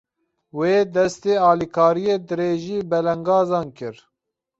Wê, 0.57 0.75
destê 0.95 1.33
alîkariyê 1.49 2.15
dirêjî 2.27 2.77
belengazan 2.91 3.67
kir. 3.77 3.95